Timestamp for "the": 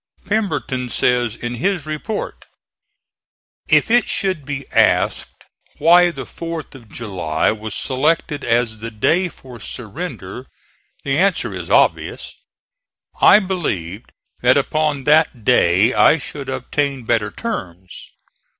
6.09-6.25, 8.79-8.89, 11.03-11.19